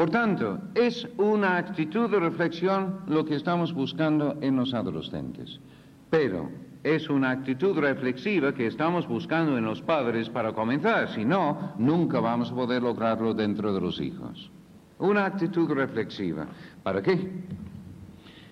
Por 0.00 0.08
tanto, 0.08 0.58
es 0.74 1.06
una 1.18 1.58
actitud 1.58 2.08
de 2.08 2.18
reflexión 2.18 3.00
lo 3.06 3.22
que 3.22 3.34
estamos 3.34 3.74
buscando 3.74 4.38
en 4.40 4.56
los 4.56 4.72
adolescentes. 4.72 5.60
Pero 6.08 6.48
es 6.82 7.10
una 7.10 7.32
actitud 7.32 7.76
reflexiva 7.76 8.54
que 8.54 8.66
estamos 8.66 9.06
buscando 9.06 9.58
en 9.58 9.64
los 9.66 9.82
padres 9.82 10.30
para 10.30 10.54
comenzar. 10.54 11.10
Si 11.10 11.22
no, 11.22 11.74
nunca 11.76 12.18
vamos 12.18 12.50
a 12.50 12.54
poder 12.54 12.82
lograrlo 12.82 13.34
dentro 13.34 13.74
de 13.74 13.80
los 13.82 14.00
hijos. 14.00 14.50
Una 14.98 15.26
actitud 15.26 15.70
reflexiva. 15.70 16.46
¿Para 16.82 17.02
qué? 17.02 17.30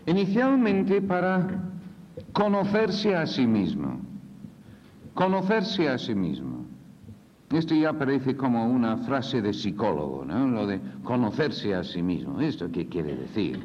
Inicialmente 0.04 1.00
para 1.00 1.48
conocerse 2.34 3.16
a 3.16 3.26
sí 3.26 3.46
mismo. 3.46 4.02
Conocerse 5.14 5.88
a 5.88 5.96
sí 5.96 6.14
mismo. 6.14 6.57
Esto 7.50 7.74
ya 7.74 7.94
parece 7.94 8.36
como 8.36 8.66
una 8.66 8.98
frase 8.98 9.40
de 9.40 9.54
psicólogo, 9.54 10.24
¿no? 10.24 10.48
Lo 10.48 10.66
de 10.66 10.80
conocerse 11.02 11.74
a 11.74 11.82
sí 11.82 12.02
mismo. 12.02 12.40
¿Esto 12.40 12.70
qué 12.70 12.86
quiere 12.86 13.16
decir? 13.16 13.64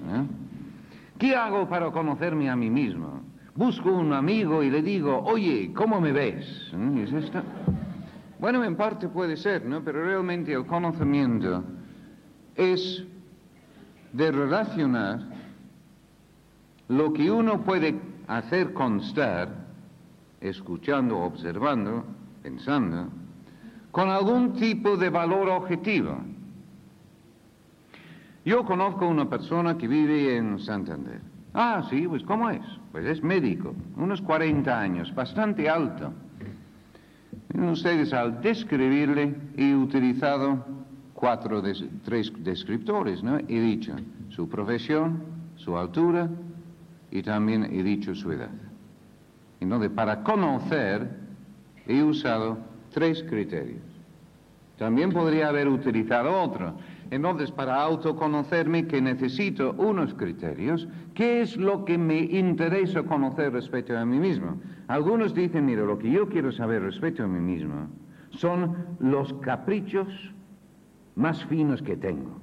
¿Qué 1.17 1.35
hago 1.35 1.67
para 1.67 1.91
conocerme 1.91 2.49
a 2.49 2.55
mí 2.55 2.69
mismo? 2.69 3.21
Busco 3.55 3.91
un 3.91 4.13
amigo 4.13 4.63
y 4.63 4.69
le 4.69 4.81
digo, 4.81 5.21
oye, 5.25 5.71
¿cómo 5.75 5.99
me 5.99 6.11
ves? 6.13 6.73
¿Es 6.97 7.11
esto? 7.11 7.41
Bueno, 8.39 8.63
en 8.63 8.75
parte 8.75 9.09
puede 9.09 9.38
ser, 9.38 9.65
¿no? 9.65 9.83
Pero 9.83 10.03
realmente 10.03 10.53
el 10.53 10.65
conocimiento 10.65 11.63
es 12.55 13.03
de 14.13 14.31
relacionar 14.31 15.19
lo 16.88 17.11
que 17.13 17.29
uno 17.29 17.61
puede 17.61 17.99
hacer 18.27 18.73
constar, 18.73 19.49
escuchando, 20.41 21.19
observando, 21.19 22.05
pensando, 22.41 23.09
con 23.93 24.09
algún 24.09 24.53
tipo 24.53 24.97
de 24.97 25.11
valor 25.11 25.49
objetivo. 25.49 26.17
Yo 28.43 28.66
conozco 28.66 29.07
una 29.07 29.29
persona 29.29 29.77
que 29.77 29.88
vive 29.88 30.35
en 30.35 30.57
Santander. 30.57 31.22
Ah, 31.53 31.86
sí, 31.91 32.08
pues 32.08 32.23
¿cómo 32.23 32.49
es? 32.49 32.66
Pues 32.91 33.05
es 33.05 33.21
médico, 33.21 33.75
unos 33.95 34.19
40 34.23 34.80
años, 34.80 35.14
bastante 35.14 35.69
alto. 35.69 36.11
ustedes, 37.53 38.14
al 38.14 38.41
describirle, 38.41 39.36
he 39.58 39.75
utilizado 39.75 40.66
cuatro, 41.14 41.61
tres 42.03 42.33
descriptores, 42.39 43.21
¿no? 43.21 43.38
He 43.38 43.61
dicho 43.61 43.95
su 44.30 44.49
profesión, 44.49 45.21
su 45.55 45.77
altura 45.77 46.27
y 47.11 47.21
también 47.21 47.66
he 47.66 47.83
dicho 47.83 48.16
su 48.16 48.31
edad. 48.31 48.49
Entonces, 49.59 49.91
para 49.91 50.23
conocer, 50.23 51.16
he 51.86 52.02
usado 52.02 52.72
tres 52.94 53.23
criterios. 53.30 53.81
También 54.77 55.11
podría 55.11 55.49
haber 55.49 55.67
utilizado 55.67 56.41
otro. 56.41 56.73
Entonces, 57.11 57.52
para 57.52 57.81
autoconocerme, 57.81 58.88
que 58.88 59.02
necesito 59.02 59.73
unos 59.73 60.13
criterios, 60.16 60.88
¿qué 61.14 61.41
es 61.41 61.58
lo 61.58 61.86
que 61.86 61.97
me 61.97 62.19
interesa 62.19 63.03
conocer 63.03 63.53
respecto 63.53 63.97
a 63.97 64.05
mí 64.05 64.17
mismo? 64.19 64.58
Algunos 64.88 65.36
dicen, 65.36 65.66
mira, 65.66 65.83
lo 65.83 65.99
que 65.99 66.09
yo 66.09 66.27
quiero 66.27 66.52
saber 66.52 66.81
respecto 66.81 67.23
a 67.23 67.27
mí 67.27 67.39
mismo 67.39 67.88
son 68.31 68.75
los 68.99 69.31
caprichos 69.36 70.08
más 71.16 71.45
finos 71.45 71.83
que 71.83 71.95
tengo, 71.95 72.39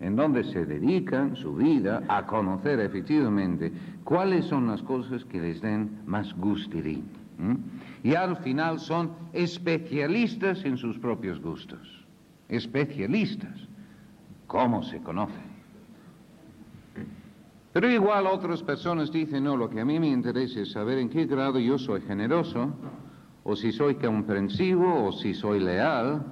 en 0.00 0.16
donde 0.16 0.44
se 0.44 0.66
dedican 0.66 1.36
su 1.36 1.54
vida 1.54 2.02
a 2.08 2.26
conocer 2.26 2.80
efectivamente 2.80 3.72
cuáles 4.04 4.44
son 4.44 4.66
las 4.66 4.82
cosas 4.82 5.24
que 5.24 5.40
les 5.40 5.62
den 5.62 6.02
más 6.04 6.36
gustirín. 6.36 7.23
Y 8.02 8.14
al 8.14 8.36
final 8.38 8.78
son 8.78 9.12
especialistas 9.32 10.64
en 10.64 10.76
sus 10.76 10.98
propios 10.98 11.40
gustos. 11.40 12.04
Especialistas. 12.48 13.68
¿Cómo 14.46 14.82
se 14.82 15.00
conocen? 15.00 15.54
Pero 17.72 17.90
igual 17.90 18.28
otras 18.28 18.62
personas 18.62 19.10
dicen, 19.10 19.44
no, 19.44 19.56
lo 19.56 19.68
que 19.68 19.80
a 19.80 19.84
mí 19.84 19.98
me 19.98 20.08
interesa 20.08 20.60
es 20.60 20.70
saber 20.70 20.98
en 20.98 21.08
qué 21.08 21.26
grado 21.26 21.58
yo 21.58 21.76
soy 21.76 22.02
generoso, 22.02 22.72
o 23.42 23.56
si 23.56 23.72
soy 23.72 23.96
comprensivo, 23.96 25.06
o 25.06 25.12
si 25.12 25.34
soy 25.34 25.58
leal, 25.58 26.24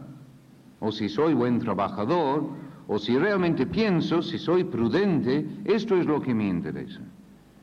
o 0.78 0.92
si 0.92 1.08
soy 1.08 1.34
buen 1.34 1.58
trabajador, 1.58 2.48
o 2.86 2.98
si 2.98 3.18
realmente 3.18 3.66
pienso, 3.66 4.22
si 4.22 4.38
soy 4.38 4.62
prudente, 4.62 5.44
esto 5.64 5.96
es 5.96 6.06
lo 6.06 6.22
que 6.22 6.32
me 6.32 6.48
interesa. 6.48 7.00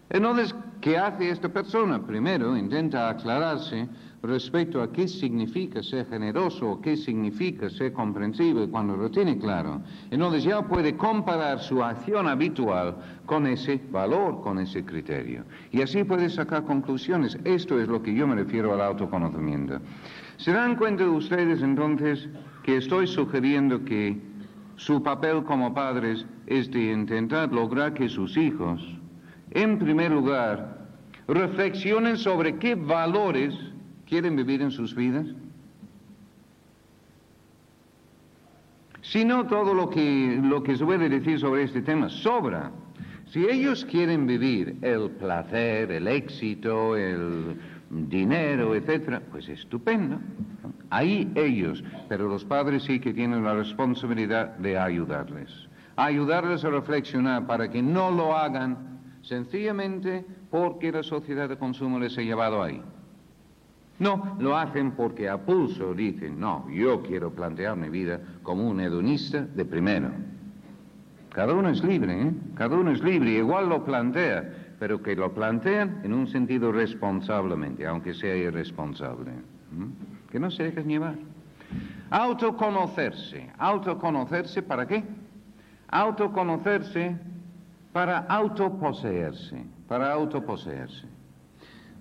Entonces, 0.09 0.53
¿qué 0.81 0.97
hace 0.97 1.29
esta 1.29 1.49
persona? 1.49 2.01
Primero, 2.05 2.55
intenta 2.55 3.09
aclararse 3.09 3.87
respecto 4.21 4.81
a 4.81 4.91
qué 4.91 5.07
significa 5.07 5.81
ser 5.81 6.05
generoso 6.07 6.71
o 6.71 6.81
qué 6.81 6.97
significa 6.97 7.69
ser 7.69 7.93
comprensivo 7.93 8.67
cuando 8.69 8.97
lo 8.97 9.09
tiene 9.09 9.37
claro, 9.37 9.81
entonces 10.11 10.43
ya 10.43 10.61
puede 10.61 10.97
comparar 10.97 11.59
su 11.59 11.81
acción 11.81 12.27
habitual 12.27 12.97
con 13.25 13.47
ese 13.47 13.81
valor, 13.91 14.41
con 14.41 14.59
ese 14.59 14.83
criterio. 14.83 15.45
Y 15.71 15.81
así 15.81 16.03
puede 16.03 16.29
sacar 16.29 16.65
conclusiones. 16.65 17.37
Esto 17.45 17.79
es 17.79 17.87
lo 17.87 18.01
que 18.01 18.13
yo 18.13 18.27
me 18.27 18.35
refiero 18.35 18.73
al 18.73 18.81
autoconocimiento. 18.81 19.79
¿Se 20.37 20.51
dan 20.51 20.75
cuenta 20.75 21.07
ustedes 21.07 21.61
entonces 21.61 22.27
que 22.63 22.77
estoy 22.77 23.07
sugiriendo 23.07 23.83
que 23.85 24.21
su 24.75 25.01
papel 25.03 25.43
como 25.43 25.73
padres 25.73 26.25
es 26.47 26.71
de 26.71 26.91
intentar 26.91 27.51
lograr 27.51 27.93
que 27.93 28.07
sus 28.07 28.37
hijos 28.37 28.98
en 29.51 29.79
primer 29.79 30.11
lugar, 30.11 30.77
reflexionen 31.27 32.17
sobre 32.17 32.57
qué 32.57 32.75
valores 32.75 33.53
quieren 34.07 34.35
vivir 34.35 34.61
en 34.61 34.71
sus 34.71 34.95
vidas. 34.95 35.27
Si 39.01 39.25
no, 39.25 39.47
todo 39.47 39.73
lo 39.73 39.89
que, 39.89 40.39
lo 40.41 40.61
que 40.61 40.75
se 40.75 40.85
puede 40.85 41.09
decir 41.09 41.39
sobre 41.39 41.63
este 41.63 41.81
tema 41.81 42.09
sobra. 42.09 42.71
Si 43.27 43.45
ellos 43.45 43.85
quieren 43.85 44.27
vivir 44.27 44.77
el 44.81 45.11
placer, 45.11 45.91
el 45.91 46.07
éxito, 46.07 46.95
el 46.95 47.55
dinero, 47.89 48.75
etc., 48.75 49.19
pues 49.31 49.47
estupendo. 49.49 50.19
Ahí 50.89 51.31
ellos, 51.35 51.83
pero 52.07 52.27
los 52.27 52.43
padres 52.43 52.83
sí 52.83 52.99
que 52.99 53.13
tienen 53.13 53.43
la 53.43 53.53
responsabilidad 53.53 54.57
de 54.57 54.77
ayudarles. 54.77 55.49
Ayudarles 55.95 56.63
a 56.63 56.69
reflexionar 56.69 57.45
para 57.45 57.69
que 57.69 57.81
no 57.81 58.09
lo 58.09 58.35
hagan 58.35 58.98
sencillamente 59.21 60.25
porque 60.49 60.91
la 60.91 61.03
sociedad 61.03 61.49
de 61.49 61.57
consumo 61.57 61.99
les 61.99 62.17
ha 62.17 62.21
llevado 62.21 62.63
ahí. 62.63 62.81
No, 63.99 64.37
lo 64.39 64.57
hacen 64.57 64.91
porque 64.91 65.27
a 65.27 65.37
pulso 65.37 65.93
dicen, 65.93 66.39
no, 66.39 66.69
yo 66.69 67.01
quiero 67.01 67.31
plantear 67.31 67.75
mi 67.75 67.89
vida 67.89 68.21
como 68.43 68.67
un 68.67 68.79
hedonista 68.79 69.41
de 69.41 69.65
primero. 69.65 70.09
Cada 71.33 71.53
uno 71.53 71.69
es 71.69 71.83
libre, 71.83 72.21
¿eh? 72.21 72.31
Cada 72.55 72.77
uno 72.77 72.91
es 72.91 73.03
libre, 73.03 73.31
igual 73.31 73.67
lo 73.69 73.83
plantea, 73.83 74.75
pero 74.79 75.03
que 75.03 75.15
lo 75.15 75.33
plantean 75.33 75.99
en 76.03 76.13
un 76.13 76.27
sentido 76.27 76.71
responsablemente, 76.71 77.85
aunque 77.85 78.13
sea 78.13 78.35
irresponsable. 78.35 79.31
Que 80.31 80.39
no 80.39 80.49
se 80.49 80.63
dejen 80.63 80.87
llevar. 80.87 81.15
Autoconocerse. 82.09 83.51
¿Autoconocerse 83.57 84.63
para 84.63 84.87
qué? 84.87 85.03
Autoconocerse 85.89 87.17
para 87.91 88.19
autoposeerse, 88.19 89.65
para 89.87 90.13
autoposeerse. 90.13 91.07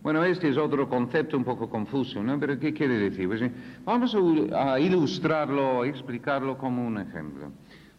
Bueno, 0.02 0.22
este 0.24 0.48
es 0.48 0.56
otro 0.56 0.88
concepto 0.88 1.36
un 1.36 1.44
poco 1.44 1.68
confuso, 1.68 2.22
¿no? 2.22 2.38
Pero 2.38 2.58
¿qué 2.58 2.72
quiere 2.72 2.98
decir? 2.98 3.26
Pues, 3.26 3.42
eh, 3.42 3.52
vamos 3.84 4.16
a, 4.54 4.78
ilustrarlo, 4.78 5.82
a 5.82 5.86
explicarlo 5.86 6.56
como 6.56 6.86
un 6.86 6.98
ejemplo. 6.98 7.50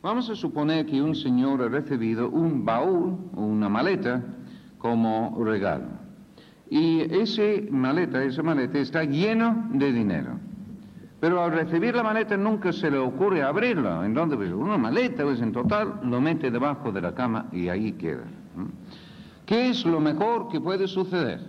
Vamos 0.02 0.30
a 0.30 0.36
suponer 0.36 0.86
que 0.86 1.02
un 1.02 1.14
señor 1.14 1.62
ha 1.62 1.68
recibido 1.68 2.30
un 2.30 2.64
baúl, 2.64 3.18
una 3.34 3.68
maleta, 3.68 4.24
como 4.78 5.38
regalo. 5.44 5.88
Y 6.70 7.02
esa 7.02 7.42
maleta, 7.70 8.24
esa 8.24 8.44
maleta 8.44 8.80
está 8.80 9.04
lleno 9.04 9.68
de 9.74 9.92
dinero. 9.92 10.40
Pero 11.19 11.44
al 11.44 11.52
recibir 11.52 11.96
la 11.96 12.03
maleta 12.03 12.38
nunca 12.38 12.72
se 12.72 12.90
le 12.90 12.97
ocurre 12.97 13.44
abrirla. 13.44 14.06
Entonces, 14.06 14.38
pues, 14.38 14.52
una 14.52 14.78
maleta, 14.78 15.24
pues 15.24 15.41
en 15.41 15.51
total, 15.51 16.00
lo 16.04 16.21
mete 16.21 16.50
debajo 16.50 16.92
de 16.92 17.01
la 17.01 17.13
cama 17.13 17.48
y 17.51 17.68
ahí 17.68 17.92
queda. 17.94 18.24
¿Qué 19.45 19.69
es 19.69 19.86
lo 19.86 20.00
mejor 20.00 20.48
que 20.48 20.62
puede 20.62 20.88
suceder? 20.88 21.42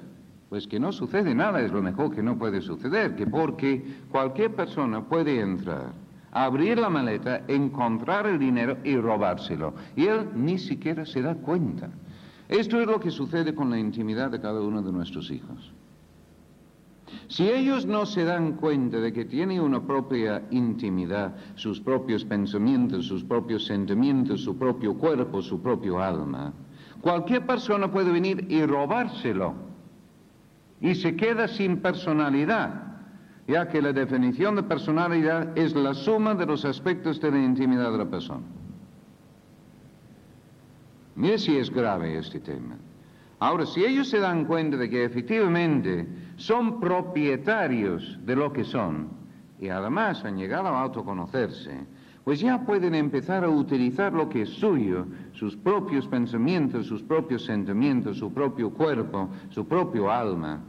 Pues 0.48 0.66
que 0.66 0.80
no 0.80 0.90
sucede 0.90 1.34
nada, 1.34 1.60
es 1.60 1.70
lo 1.70 1.80
mejor 1.80 2.12
que 2.12 2.22
no 2.22 2.36
puede 2.36 2.60
suceder, 2.60 3.14
que 3.14 3.26
porque 3.26 3.84
cualquier 4.10 4.52
persona 4.56 5.04
puede 5.04 5.38
entrar, 5.38 5.92
abrir 6.32 6.78
la 6.78 6.90
maleta, 6.90 7.42
encontrar 7.46 8.26
el 8.26 8.40
dinero 8.40 8.78
y 8.82 8.96
robárselo. 8.96 9.74
Y 9.94 10.06
él 10.06 10.28
ni 10.34 10.58
siquiera 10.58 11.06
se 11.06 11.22
da 11.22 11.36
cuenta. 11.36 11.90
Esto 12.48 12.80
es 12.80 12.86
lo 12.88 12.98
que 12.98 13.12
sucede 13.12 13.54
con 13.54 13.70
la 13.70 13.78
intimidad 13.78 14.30
de 14.30 14.40
cada 14.40 14.60
uno 14.60 14.82
de 14.82 14.90
nuestros 14.90 15.30
hijos. 15.30 15.72
Si 17.30 17.48
ellos 17.48 17.86
no 17.86 18.06
se 18.06 18.24
dan 18.24 18.54
cuenta 18.54 18.98
de 18.98 19.12
que 19.12 19.24
tienen 19.24 19.60
una 19.60 19.80
propia 19.86 20.42
intimidad, 20.50 21.36
sus 21.54 21.80
propios 21.80 22.24
pensamientos, 22.24 23.06
sus 23.06 23.22
propios 23.22 23.66
sentimientos, 23.66 24.42
su 24.42 24.58
propio 24.58 24.94
cuerpo, 24.94 25.40
su 25.40 25.62
propio 25.62 26.02
alma, 26.02 26.52
cualquier 27.00 27.46
persona 27.46 27.88
puede 27.88 28.10
venir 28.10 28.46
y 28.48 28.66
robárselo 28.66 29.54
y 30.80 30.96
se 30.96 31.14
queda 31.14 31.46
sin 31.46 31.76
personalidad, 31.76 32.98
ya 33.46 33.68
que 33.68 33.80
la 33.80 33.92
definición 33.92 34.56
de 34.56 34.64
personalidad 34.64 35.56
es 35.56 35.76
la 35.76 35.94
suma 35.94 36.34
de 36.34 36.46
los 36.46 36.64
aspectos 36.64 37.20
de 37.20 37.30
la 37.30 37.38
intimidad 37.38 37.92
de 37.92 37.98
la 37.98 38.10
persona. 38.10 38.42
Mire 41.14 41.38
si 41.38 41.56
es 41.56 41.70
grave 41.70 42.18
este 42.18 42.40
tema. 42.40 42.76
Ahora, 43.40 43.64
si 43.66 43.84
ellos 43.84 44.08
se 44.08 44.20
dan 44.20 44.44
cuenta 44.44 44.76
de 44.76 44.88
que 44.88 45.04
efectivamente 45.04 46.06
son 46.36 46.78
propietarios 46.78 48.18
de 48.24 48.36
lo 48.36 48.52
que 48.52 48.64
son, 48.64 49.08
y 49.58 49.68
además 49.68 50.24
han 50.24 50.36
llegado 50.36 50.68
a 50.68 50.82
autoconocerse, 50.82 51.86
pues 52.22 52.40
ya 52.40 52.64
pueden 52.64 52.94
empezar 52.94 53.44
a 53.44 53.48
utilizar 53.48 54.12
lo 54.12 54.28
que 54.28 54.42
es 54.42 54.50
suyo, 54.50 55.06
sus 55.32 55.56
propios 55.56 56.06
pensamientos, 56.06 56.86
sus 56.86 57.02
propios 57.02 57.44
sentimientos, 57.44 58.18
su 58.18 58.32
propio 58.32 58.70
cuerpo, 58.70 59.30
su 59.48 59.66
propio 59.66 60.12
alma, 60.12 60.60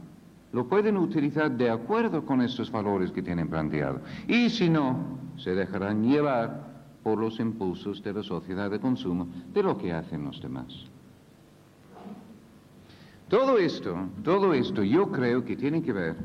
lo 0.52 0.66
pueden 0.66 0.96
utilizar 0.96 1.50
de 1.50 1.70
acuerdo 1.70 2.24
con 2.24 2.40
estos 2.40 2.70
valores 2.70 3.10
que 3.10 3.22
tienen 3.22 3.48
planteados. 3.48 4.02
Y 4.28 4.50
si 4.50 4.68
no, 4.68 5.18
se 5.36 5.54
dejarán 5.54 6.04
llevar 6.04 6.72
por 7.02 7.18
los 7.18 7.38
impulsos 7.40 8.02
de 8.02 8.12
la 8.12 8.22
sociedad 8.22 8.70
de 8.70 8.80
consumo 8.80 9.28
de 9.52 9.62
lo 9.62 9.76
que 9.76 9.92
hacen 9.92 10.24
los 10.24 10.40
demás. 10.40 10.86
Todo 13.32 13.56
esto, 13.56 13.96
todo 14.22 14.52
esto 14.52 14.82
yo 14.82 15.10
creo 15.10 15.42
que 15.42 15.56
tiene 15.56 15.82
que 15.82 15.94
ver 15.94 16.16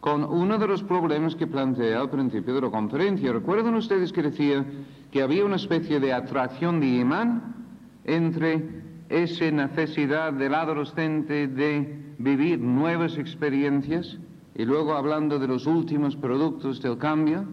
con 0.00 0.24
uno 0.24 0.58
de 0.58 0.66
los 0.66 0.82
problemas 0.82 1.36
que 1.36 1.46
planteé 1.46 1.94
al 1.94 2.10
principio 2.10 2.56
de 2.56 2.62
la 2.62 2.70
conferencia. 2.70 3.32
¿Recuerdan 3.32 3.76
ustedes 3.76 4.12
que 4.12 4.24
decía 4.24 4.66
que 5.12 5.22
había 5.22 5.44
una 5.44 5.54
especie 5.54 6.00
de 6.00 6.12
atracción 6.12 6.80
de 6.80 6.88
imán 6.88 7.54
entre 8.02 8.68
esa 9.08 9.48
necesidad 9.52 10.32
del 10.32 10.56
adolescente 10.56 11.46
de 11.46 12.14
vivir 12.18 12.58
nuevas 12.58 13.16
experiencias 13.16 14.18
y 14.56 14.64
luego 14.64 14.94
hablando 14.94 15.38
de 15.38 15.46
los 15.46 15.68
últimos 15.68 16.16
productos 16.16 16.82
del 16.82 16.98
cambio? 16.98 17.44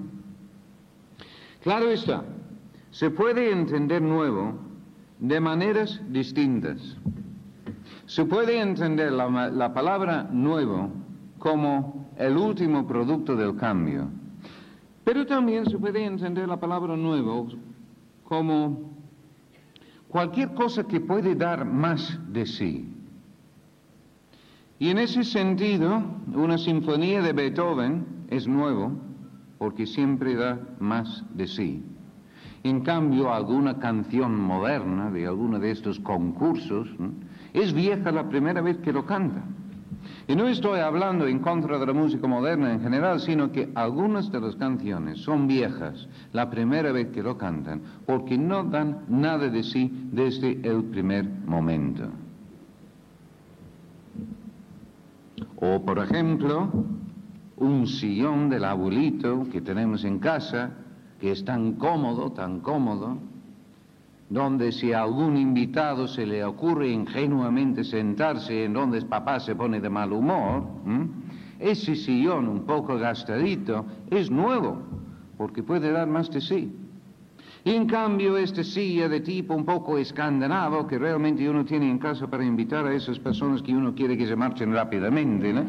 Claro 1.61 1.91
está, 1.91 2.25
se 2.89 3.11
puede 3.11 3.51
entender 3.51 4.01
nuevo 4.01 4.55
de 5.19 5.39
maneras 5.39 6.01
distintas. 6.09 6.97
Se 8.05 8.25
puede 8.25 8.59
entender 8.59 9.11
la, 9.11 9.73
palabra 9.73 10.27
nuevo 10.31 10.89
como 11.39 12.09
el 12.17 12.37
último 12.37 12.85
producto 12.87 13.35
del 13.35 13.55
cambio, 13.55 14.07
pero 15.03 15.25
también 15.25 15.65
se 15.69 15.77
puede 15.77 16.03
entender 16.03 16.47
la 16.47 16.59
palabra 16.59 16.95
nuevo 16.95 17.47
como 18.23 18.91
cualquier 20.07 20.53
cosa 20.53 20.83
que 20.83 20.99
puede 20.99 21.35
dar 21.35 21.65
más 21.65 22.19
de 22.31 22.45
sí. 22.45 22.87
Y 24.77 24.89
en 24.89 24.97
ese 24.97 25.23
sentido, 25.23 26.03
una 26.33 26.57
sinfonía 26.57 27.21
de 27.21 27.33
Beethoven 27.33 28.25
es 28.29 28.47
nuevo 28.47 28.91
porque 29.57 29.85
siempre 29.85 30.35
da 30.35 30.59
más 30.79 31.23
de 31.35 31.47
sí. 31.47 31.83
En 32.63 32.81
cambio, 32.81 33.33
alguna 33.33 33.77
canción 33.79 34.39
moderna 34.39 35.11
de 35.11 35.27
alguno 35.27 35.59
de 35.59 35.71
estos 35.71 35.99
concursos 35.99 36.87
es 37.53 37.73
vieja 37.73 38.11
la 38.11 38.27
primera 38.29 38.61
vez 38.61 38.77
que 38.77 38.93
lo 38.93 39.05
canta. 39.05 39.43
Y 40.27 40.35
no 40.35 40.47
estoy 40.47 40.79
hablando 40.79 41.27
en 41.27 41.39
contra 41.39 41.77
de 41.77 41.85
la 41.85 41.93
música 41.93 42.27
moderna 42.27 42.73
en 42.73 42.81
general, 42.81 43.19
sino 43.19 43.51
que 43.51 43.71
algunas 43.75 44.31
de 44.31 44.39
las 44.39 44.55
canciones 44.55 45.19
son 45.19 45.47
viejas 45.47 46.07
la 46.31 46.49
primera 46.49 46.91
vez 46.91 47.09
que 47.09 47.23
lo 47.23 47.37
cantan, 47.37 47.81
porque 48.05 48.37
no 48.37 48.63
dan 48.63 48.99
nada 49.07 49.49
de 49.49 49.63
sí 49.63 49.91
desde 50.11 50.51
el 50.63 50.83
primer 50.85 51.25
momento. 51.45 52.07
O, 55.57 55.81
por 55.81 55.99
ejemplo, 55.99 56.69
un 57.57 57.87
sillón 57.87 58.49
del 58.49 58.65
abuelito 58.65 59.47
que 59.51 59.61
tenemos 59.61 60.03
en 60.03 60.19
casa, 60.19 60.71
que 61.19 61.31
es 61.31 61.45
tan 61.45 61.73
cómodo, 61.73 62.31
tan 62.31 62.59
cómodo, 62.61 63.17
donde 64.31 64.71
si 64.71 64.93
a 64.93 65.01
algún 65.01 65.35
invitado 65.35 66.07
se 66.07 66.25
le 66.25 66.43
ocurre 66.45 66.87
ingenuamente 66.87 67.83
sentarse 67.83 68.63
en 68.63 68.71
donde 68.71 69.01
papá 69.01 69.41
se 69.41 69.55
pone 69.55 69.81
de 69.81 69.89
mal 69.89 70.13
humor, 70.13 70.63
ese 71.59 71.95
sillón 71.95 72.47
un 72.47 72.65
poco 72.65 72.97
gastadito 72.97 73.85
es 74.09 74.31
nuevo, 74.31 74.81
porque 75.37 75.61
puede 75.61 75.91
dar 75.91 76.07
más 76.07 76.31
de 76.31 76.39
sí. 76.39 76.73
Y 77.65 77.71
en 77.71 77.85
cambio, 77.87 78.37
esta 78.37 78.63
silla 78.63 79.09
de 79.09 79.19
tipo 79.19 79.53
un 79.53 79.65
poco 79.65 79.97
escandinavo 79.97 80.87
que 80.87 80.97
realmente 80.97 81.47
uno 81.47 81.65
tiene 81.65 81.91
en 81.91 81.99
casa 81.99 82.25
para 82.25 82.45
invitar 82.45 82.87
a 82.87 82.93
esas 82.93 83.19
personas 83.19 83.61
que 83.61 83.75
uno 83.75 83.93
quiere 83.93 84.17
que 84.17 84.25
se 84.25 84.35
marchen 84.35 84.73
rápidamente, 84.73 85.51
¿no? 85.51 85.65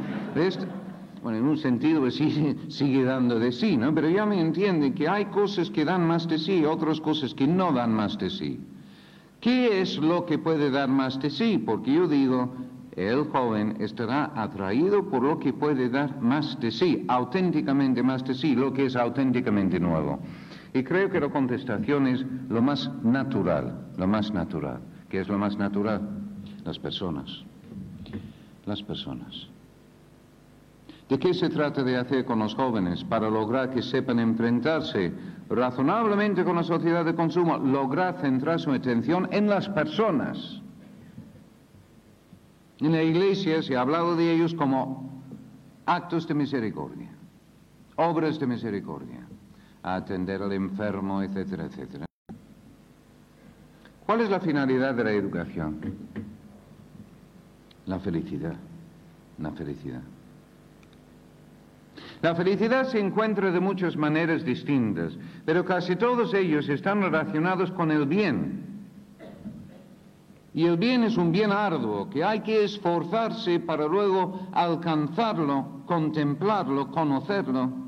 Bueno, 1.23 1.39
en 1.39 1.45
un 1.45 1.57
sentido 1.57 2.01
pues, 2.01 2.17
sigue, 2.17 3.05
dando 3.05 3.39
de 3.39 3.53
sí, 3.53 3.77
¿no? 3.77 3.95
Pero 3.95 4.11
ya 4.11 4.27
me 4.27 4.41
entienden 4.41 4.93
que 4.93 5.09
hay 5.09 5.27
cosas 5.27 5.71
que 5.71 5.85
dan 5.85 6.07
más 6.07 6.27
de 6.27 6.39
sí, 6.39 6.65
otras 6.65 7.01
cosas 7.01 7.33
que 7.33 7.47
no 7.47 7.73
dan 7.73 7.95
más 7.95 8.19
de 8.19 8.29
sí. 8.29 8.61
¿Qué 9.41 9.81
es 9.81 9.99
lo 9.99 10.27
que 10.27 10.39
puede 10.39 10.71
dar 10.71 10.89
más 10.89 11.21
de 11.21 11.31
sí? 11.31 11.63
Porque 11.65 11.95
yo 11.95 12.09
digo, 12.09 12.53
el 12.97 13.25
joven 13.25 13.77
estará 13.81 14.33
atraído 14.35 15.09
por 15.09 15.23
lo 15.23 15.39
que 15.39 15.53
puede 15.53 15.89
dar 15.89 16.21
más 16.21 16.59
de 16.61 16.73
sí, 16.73 17.05
auténticamente 17.07 18.03
más 18.03 18.25
de 18.25 18.35
sí, 18.35 18.57
lo 18.57 18.73
que 18.73 18.87
es 18.87 18.97
auténticamente 18.97 19.79
nuevo. 19.79 20.19
Y 20.75 20.83
creo 20.83 21.09
que 21.09 21.21
la 21.21 21.29
contestación 21.29 22.09
es 22.09 22.25
lo 22.49 22.63
más 22.63 22.91
natural, 23.05 23.87
lo 23.97 24.07
más 24.09 24.33
natural. 24.33 24.81
¿Qué 25.09 25.21
es 25.21 25.29
lo 25.29 25.39
más 25.39 25.57
natural? 25.57 26.01
Las 26.65 26.79
personas. 26.79 27.45
Las 28.67 28.83
personas. 28.83 29.49
¿De 31.12 31.19
qué 31.19 31.35
se 31.35 31.50
trata 31.50 31.82
de 31.82 31.99
hacer 31.99 32.25
con 32.25 32.38
los 32.38 32.55
jóvenes 32.55 33.05
para 33.05 33.29
lograr 33.29 33.69
que 33.69 33.82
sepan 33.82 34.19
enfrentarse 34.19 35.12
razonablemente 35.50 36.43
con 36.43 36.56
la 36.56 36.62
sociedad 36.62 37.05
de 37.05 37.14
consumo? 37.14 37.59
Lograr 37.59 38.19
centrar 38.23 38.59
su 38.59 38.70
atención 38.73 39.29
en 39.31 39.47
las 39.47 39.69
personas. 39.69 40.62
En 42.79 42.93
la 42.93 43.03
iglesia 43.03 43.62
se 43.62 43.76
ha 43.76 43.82
hablado 43.82 44.17
de 44.17 44.32
ellos 44.32 44.55
como 44.55 45.23
actos 45.85 46.26
de 46.26 46.32
misericordia, 46.32 47.11
obras 47.97 48.41
de 48.41 48.47
misericordia, 48.47 49.26
atender 49.82 50.41
al 50.41 50.53
enfermo, 50.53 51.20
etcétera, 51.20 51.67
etcétera. 51.67 52.06
¿Cuál 54.06 54.23
es 54.23 54.31
la 54.31 54.41
finalidad 54.41 54.94
de 54.94 55.05
la 55.05 55.12
educación? 55.12 55.79
La 57.85 57.99
felicidad, 57.99 58.55
la 59.37 59.50
felicidad. 59.50 60.00
La 62.23 62.37
felicidad 62.37 62.87
se 62.87 63.01
encuentra 63.01 63.51
de 63.51 63.59
muchas 63.59 63.97
maneras 63.97 64.45
distintas, 64.45 65.13
pero 65.45 65.65
casi 65.65 65.97
todos 65.97 66.33
ellos 66.35 66.69
están 66.69 67.03
relacionados 67.03 67.73
con 67.73 67.91
el 67.91 68.07
bien. 68.07 68.63
Y 70.55 70.67
el 70.67 70.76
bien 70.76 71.02
es 71.02 71.17
un 71.17 71.33
bien 71.33 71.50
arduo, 71.50 72.09
que 72.09 72.23
hay 72.23 72.41
que 72.41 72.62
esforzarse 72.62 73.59
para 73.59 73.88
luego 73.88 74.47
alcanzarlo, 74.52 75.83
contemplarlo, 75.87 76.93
conocerlo. 76.93 77.82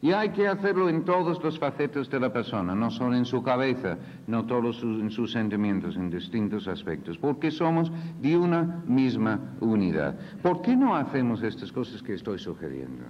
Y 0.00 0.12
hay 0.12 0.30
que 0.30 0.46
hacerlo 0.46 0.88
en 0.88 1.04
todos 1.04 1.42
los 1.42 1.58
facetos 1.58 2.08
de 2.08 2.20
la 2.20 2.32
persona, 2.32 2.74
no 2.74 2.90
solo 2.90 3.16
en 3.16 3.24
su 3.24 3.42
cabeza, 3.42 3.98
no 4.28 4.46
todos 4.46 4.80
en 4.82 5.10
sus 5.10 5.32
sentimientos, 5.32 5.96
en 5.96 6.08
distintos 6.08 6.68
aspectos, 6.68 7.18
porque 7.18 7.50
somos 7.50 7.90
de 8.20 8.38
una 8.38 8.82
misma 8.86 9.56
unidad. 9.60 10.16
¿Por 10.40 10.62
qué 10.62 10.76
no 10.76 10.94
hacemos 10.94 11.42
estas 11.42 11.72
cosas 11.72 12.00
que 12.00 12.14
estoy 12.14 12.38
sugiriendo? 12.38 13.06